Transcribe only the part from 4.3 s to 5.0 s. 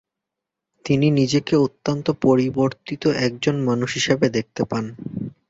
দেখতে পান।